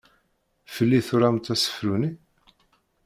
Fell-i 0.73 0.99
i 1.03 1.07
turamt 1.07 1.53
asefru-nni? 1.53 2.11